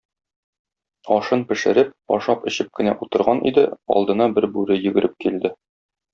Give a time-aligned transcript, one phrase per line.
[1.15, 3.67] Ашын пешереп, ашап-эчеп кенә утырган иде,
[3.99, 5.55] алдына бер бүре йөгереп килде.